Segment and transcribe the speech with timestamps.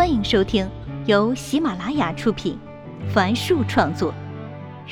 [0.00, 0.66] 欢迎收听
[1.04, 2.58] 由喜马拉雅出品，
[3.12, 4.14] 凡树创作，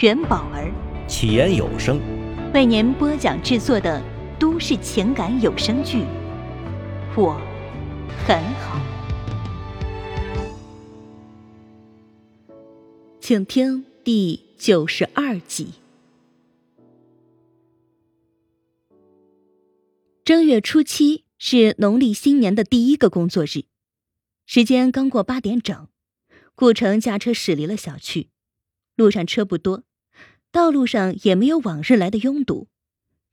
[0.03, 0.71] 元宝儿
[1.09, 1.99] 起言有声
[2.53, 4.03] 为您播讲制作的
[4.39, 6.03] 都市情感有声剧
[7.17, 7.41] 《我
[8.27, 8.79] 很好》，
[13.19, 15.69] 请听第九十二集。
[20.23, 23.65] 正月初七是农历新年的第一个工作日。
[24.51, 25.89] 时间刚过八点整，
[26.55, 28.31] 顾城驾车驶离了小区。
[28.97, 29.85] 路上车不多，
[30.51, 32.71] 道路上也没有往日来的拥堵。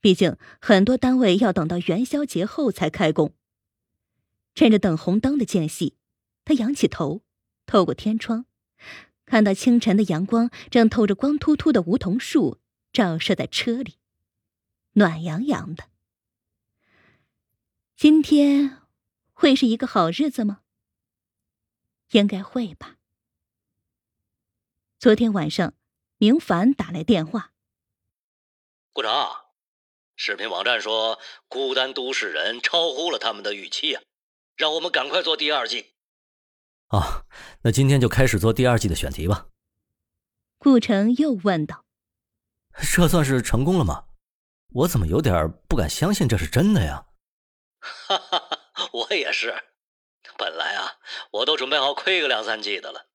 [0.02, 3.34] 毕竟很多单位要等到元宵节后才开工。
[4.54, 5.96] 趁着等红灯的间隙，
[6.44, 7.22] 他仰起头，
[7.64, 8.44] 透过天窗，
[9.24, 12.60] 看到清晨的阳光正透着光秃秃的梧桐树
[12.92, 13.94] 照射在车里，
[14.92, 15.84] 暖洋洋的。
[17.96, 18.82] 今天
[19.32, 20.60] 会是一个好日子吗？
[22.10, 22.96] 应该会吧。
[24.98, 25.74] 昨天晚上，
[26.18, 27.52] 明凡打来电话。
[28.92, 29.10] 顾城，
[30.16, 31.16] 视频网站说
[31.48, 34.02] 《孤单都市人》超乎了他们的预期啊，
[34.56, 35.92] 让我们赶快做第二季。
[36.88, 37.26] 啊，
[37.62, 39.48] 那今天就开始做第二季的选题吧。
[40.58, 41.84] 顾城又问道
[42.94, 44.06] ：“这算是成功了吗？
[44.70, 47.06] 我怎么有点不敢相信这是真的呀？”
[47.78, 48.38] 哈哈
[48.72, 49.54] 哈，我也是。
[50.38, 50.92] 本来啊，
[51.32, 53.06] 我都准备好亏个两三季的了。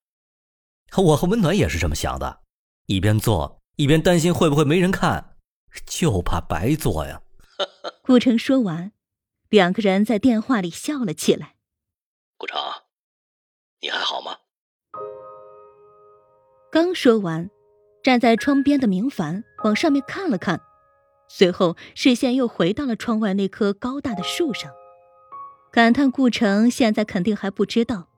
[0.96, 2.40] 我和温暖也是这么想的，
[2.86, 5.36] 一边做一边担心会不会没人看，
[5.86, 7.22] 就怕白做呀。
[8.02, 8.92] 顾城说完，
[9.48, 11.54] 两个人在电话里笑了起来。
[12.36, 12.60] 顾城，
[13.80, 14.36] 你还好吗？
[16.70, 17.50] 刚说完，
[18.02, 20.60] 站在窗边的明凡往上面看了看，
[21.28, 24.72] 随后视线又回到了窗外那棵高大的树上。
[25.72, 28.08] 感叹顾城现在肯定还不知道，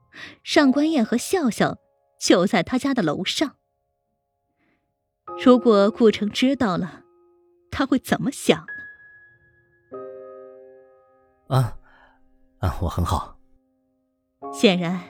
[0.43, 1.79] 上官燕和笑笑
[2.19, 3.55] 就在他家的楼上。
[5.45, 7.05] 如果顾城知道了，
[7.71, 8.59] 他会怎么想
[11.49, 11.57] 呢？
[11.57, 11.79] 啊，
[12.59, 13.39] 啊，我很好。
[14.53, 15.01] 显然，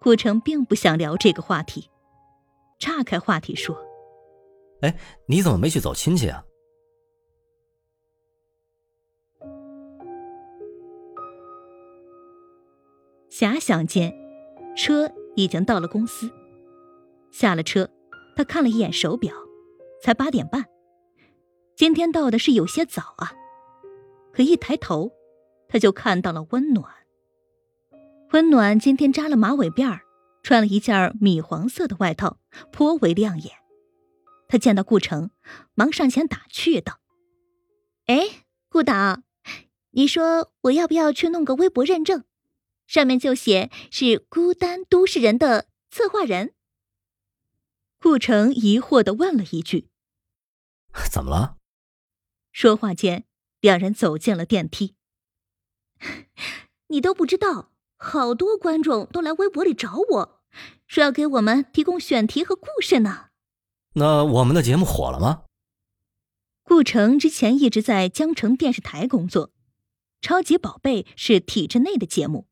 [0.00, 1.90] 顾城并不想聊这个话题，
[2.80, 3.76] 岔开话题说
[4.82, 4.96] ：“哎，
[5.26, 6.44] 你怎么没去走亲戚啊？”
[13.36, 14.14] 遐想间，
[14.76, 16.30] 车已经到了公司。
[17.32, 17.90] 下了车，
[18.36, 19.34] 他看了一眼手表，
[20.00, 20.66] 才八点半。
[21.74, 23.32] 今天到的是有些早啊。
[24.32, 25.10] 可一抬头，
[25.66, 26.88] 他就看到了温暖。
[28.30, 30.02] 温暖今天扎了马尾辫儿，
[30.44, 32.38] 穿了一件米黄色的外套，
[32.70, 33.50] 颇为亮眼。
[34.46, 35.30] 他见到顾城，
[35.74, 37.00] 忙上前打趣道
[38.06, 39.22] ：“哎，顾导，
[39.90, 42.22] 你说我要不要去弄个微博认证？”
[42.86, 46.54] 上面就写是孤单都市人的策划人。
[47.98, 49.88] 顾城疑惑的问了一句
[51.10, 51.56] ：“怎么了？”
[52.52, 53.24] 说话间，
[53.60, 54.94] 两人走进了电梯。
[56.88, 60.42] 你都不知道，好多观众都来微博里找我，
[60.86, 63.30] 说要给我们提供选题和故事呢。
[63.94, 65.44] 那我们的节目火了吗？
[66.62, 69.48] 顾城之前一直在江城电视台工作，
[70.20, 72.46] 《超级宝贝》是体制内的节目。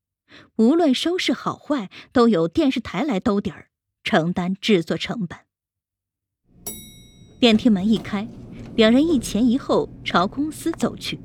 [0.56, 3.68] 无论收视好坏，都由电视台来兜底儿，
[4.04, 5.38] 承担制作成本。
[7.40, 8.28] 电梯门一开，
[8.76, 11.20] 两人一前一后朝公司走去。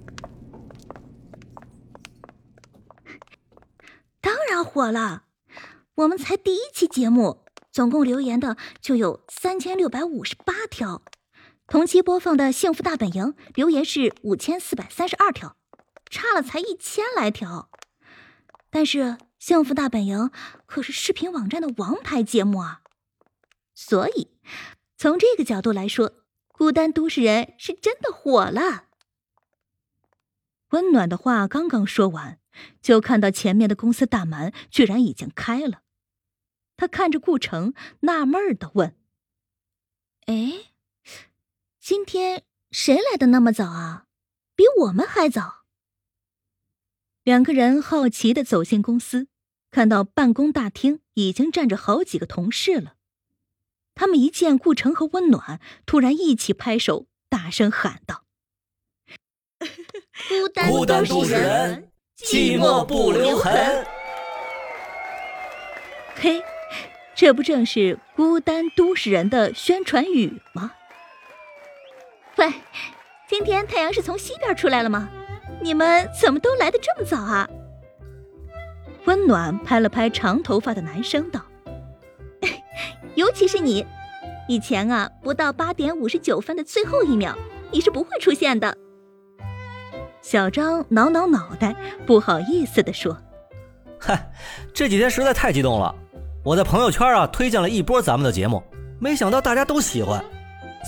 [4.19, 5.25] 当然火了，
[5.95, 11.03] 我们才第一期节目，总共留言的就有三千六百五十八条，
[11.67, 15.55] 同期播放的《幸福大本营》留言是五千四百三十二条，
[16.09, 17.69] 差了才一千来条。
[18.69, 18.99] 但是
[19.39, 20.19] 《幸福大本营》
[20.65, 22.81] 可是视频网站的王牌节目啊，
[23.73, 24.29] 所以
[24.97, 26.09] 从这个角度来说，
[26.49, 28.85] 《孤单都市人》是真的火了。
[30.71, 32.39] 温暖的话刚刚说完，
[32.81, 35.81] 就看到前面的公司大门居然已经开了。
[36.75, 38.95] 他看着顾城，纳闷的问
[40.27, 40.71] ：“哎，
[41.79, 44.05] 今天谁来的那么早啊？
[44.55, 45.56] 比我们还早？”
[47.27, 49.27] 两个人好奇的走进公司，
[49.69, 52.93] 看到办公大厅已经站着好几个同事了。
[53.95, 58.23] 他们一见顾城和温暖，突然一起拍手，大声喊道：
[60.69, 63.51] “孤单都市人，寂寞不留痕。
[66.15, 66.41] ”嘿，
[67.13, 70.75] 这不正是孤单都市人的宣传语吗？
[72.37, 72.53] 喂，
[73.27, 75.09] 今天太阳是从西边出来了吗？
[75.61, 77.49] 你们怎么都来的这么早啊？
[79.05, 81.41] 温暖拍了拍长头发的男生，道
[83.15, 83.85] ：“尤其是你，
[84.47, 87.33] 以前啊，不到八点五十九分的最后一秒，
[87.71, 88.75] 你是不会出现的。”
[90.21, 91.73] 小张挠挠脑袋，
[92.05, 93.17] 不好意思地说
[93.97, 94.29] ：“嗨，
[94.73, 95.95] 这几天实在太激动了，
[96.43, 98.61] 我在朋友圈啊推荐了一波咱们的节目，
[98.99, 100.21] 没想到大家都喜欢，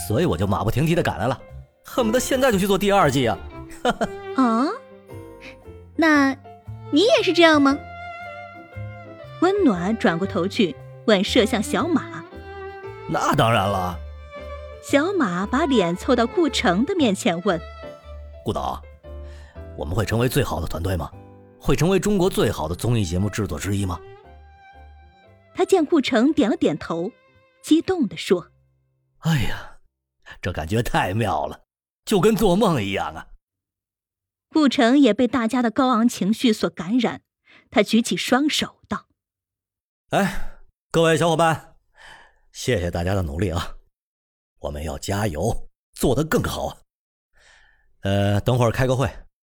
[0.07, 1.39] 所以我就马不停蹄地赶来了，
[1.85, 3.37] 恨不得现在就去做第二季啊！”
[3.81, 4.07] 哈 哈
[4.39, 4.69] 啊，
[5.97, 6.33] 那
[6.91, 7.77] 你也是这样吗？
[9.41, 10.73] 温暖转过头去
[11.07, 12.23] 问摄像小马
[13.09, 13.99] ：“那当然了。”
[14.81, 17.59] 小马把脸凑到顾城的面前问
[18.45, 18.81] ：“顾导。”
[19.77, 21.11] 我们会成为最好的团队吗？
[21.59, 23.99] 会成为中国最好的综艺节目制作之一吗？
[25.53, 27.11] 他见顾城点了点头，
[27.61, 28.47] 激动地说
[29.19, 29.79] ：“哎呀，
[30.41, 31.59] 这感觉太妙了，
[32.05, 33.27] 就跟做梦一样啊！”
[34.49, 37.21] 顾城也被大家的高昂情绪所感染，
[37.69, 39.07] 他举起双手道
[40.09, 40.61] ：“哎，
[40.91, 41.75] 各位小伙伴，
[42.51, 43.75] 谢谢大家的努力啊！
[44.59, 46.77] 我们要加油，做得更好啊！
[48.01, 49.09] 呃，等会儿开个会。”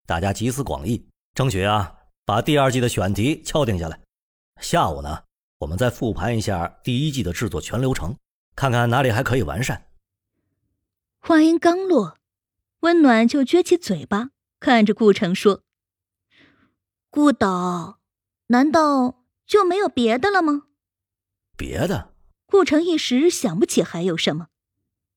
[0.07, 3.99] 大家集思广益，争取啊把第二季的选题敲定下来。
[4.61, 5.25] 下午呢，
[5.59, 8.15] 我们再复盘一下第一季的制作全流程，
[8.55, 9.87] 看看哪里还可以完善。
[11.21, 12.19] 话音刚落，
[12.81, 14.29] 温暖就撅起嘴巴
[14.65, 15.63] 看着顾城说
[17.13, 18.01] ：“顾导，
[18.47, 20.63] 难道就没有别的了吗？”
[21.55, 22.15] 别的？
[22.47, 24.47] 顾城一时想不起还有什么。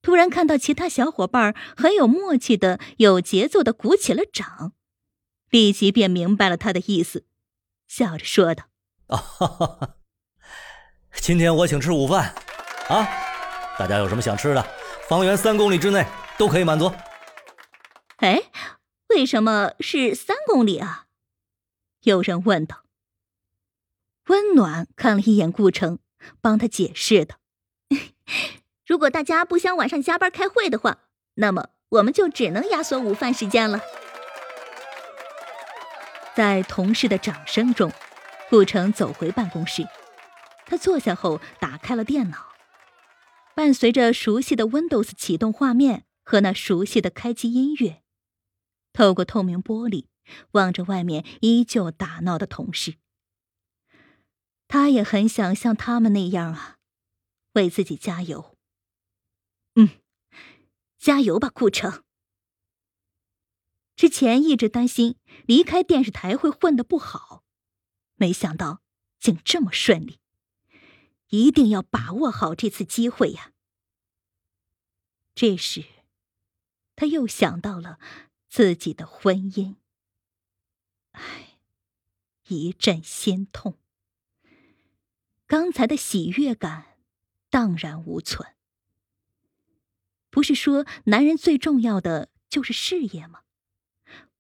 [0.02, 4.74] 突然看到其他小伙伴很有默契的、有节奏的鼓起了掌。
[5.50, 7.26] 立即便明白了他的意思，
[7.88, 8.66] 笑着说道
[9.08, 9.96] ：“啊，
[11.22, 12.36] 今天我请吃午饭，
[12.90, 13.08] 啊，
[13.80, 14.62] 大家有什么想吃的，
[15.08, 16.06] 方圆三公里之内
[16.38, 16.92] 都可以满足。”
[18.20, 18.42] 哎，
[19.10, 21.06] 为什么是三公里啊？
[22.02, 22.84] 有人问道。
[24.28, 26.00] 温暖看了一眼顾城，
[26.42, 27.38] 帮他解释道
[28.86, 31.00] ：“如果大家不想晚上加班开会的话，
[31.36, 33.82] 那么我们就只能压缩午饭时间了。”
[36.36, 37.92] 在同事的掌声中，
[38.50, 39.88] 顾城走回办公室。
[40.66, 42.38] 他坐下后，打开了电脑，
[43.56, 48.04] 伴随着熟悉的 Windows 启动画面和那熟悉的开机音乐，
[48.98, 50.08] 透过透明玻璃
[50.54, 52.96] 望着外面依旧打闹的同事。
[54.68, 56.80] 他也很想像他们那样啊，
[57.54, 58.58] 为自己加油。
[59.76, 60.02] 嗯，
[60.98, 62.04] 加油吧，顾城。
[63.96, 67.44] 之前一直担心离开电视台会混得不好，
[68.16, 68.82] 没想到
[69.20, 70.20] 竟这么顺利，
[71.28, 73.52] 一定要把握好这次机会呀！
[75.36, 75.86] 这时，
[76.96, 78.00] 他又想到了
[78.50, 79.76] 自己的婚姻，
[81.12, 81.60] 唉，
[82.48, 83.78] 一阵心痛。
[85.46, 86.98] 刚才的喜悦感
[87.50, 88.56] 荡然无存。
[90.30, 93.44] 不是说男人最重要的就是事业吗？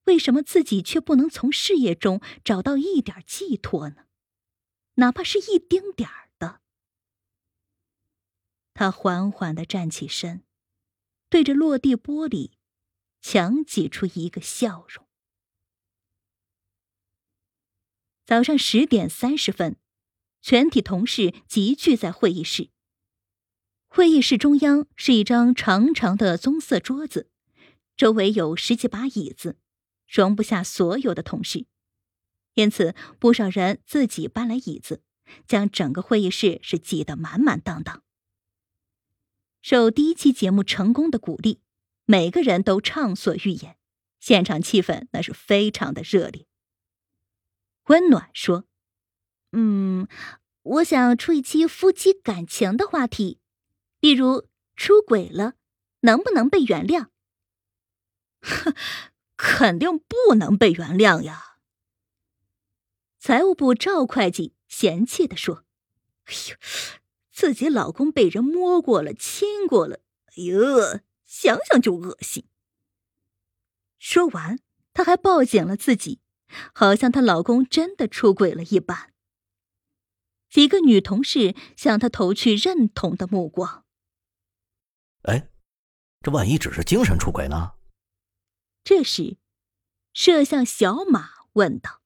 [0.03, 4.05] 为什么自己却不能从事业中找到一点寄托呢？
[4.95, 6.61] 哪怕是一丁点儿的。
[8.73, 10.43] 他缓缓的站起身，
[11.29, 12.51] 对着落地玻璃，
[13.21, 15.05] 强挤出一个笑容。
[18.25, 19.77] 早上十点三十分，
[20.41, 22.69] 全体同事集聚在会议室。
[23.87, 27.29] 会议室中央是一张长长的棕色桌子，
[27.95, 29.57] 周围有十几把椅子。
[30.09, 31.65] 容不下所有的同事，
[32.53, 35.03] 因此不少人自己搬来椅子，
[35.45, 38.01] 将整个会议室是挤得满满当当。
[39.61, 41.59] 受第一期节目成功的鼓励，
[42.07, 43.77] 每个人都畅所欲言，
[44.19, 46.47] 现场气氛那是非常的热烈。
[47.87, 48.63] 温暖说
[49.51, 50.07] ：“嗯，
[50.63, 53.39] 我想出一期夫妻感情的话题，
[53.99, 55.55] 例如出轨了，
[55.99, 57.09] 能不能被原谅？”
[58.41, 58.73] 呵。
[59.39, 61.59] 肯定不能被原谅呀！
[63.19, 65.63] 财务部赵会计嫌弃的说
[66.25, 66.57] ：“哎呦，
[67.31, 69.99] 自己老公被人摸过了、亲过了，
[70.35, 72.47] 哎呦，想想就恶心。”
[73.99, 74.57] 说完，
[74.93, 76.21] 她还抱紧了自己，
[76.73, 79.13] 好像她老公真的出轨了一般。
[80.49, 83.85] 几个女同事向她投去认同的目光。
[85.23, 85.49] 哎，
[86.21, 87.73] 这万一只是精神出轨呢？
[88.83, 89.37] 这时，
[90.13, 92.01] 摄像小马问道：“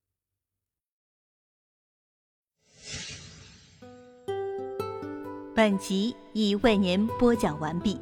[5.54, 8.02] 本集已为您播讲完毕，